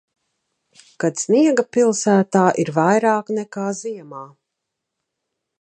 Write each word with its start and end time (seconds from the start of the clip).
Kad 1.03 1.19
sniega 1.23 1.65
pilsētā 1.77 2.43
ir 2.65 2.73
vairāk 2.81 3.31
nekā 3.39 3.69
ziemā. 3.85 4.27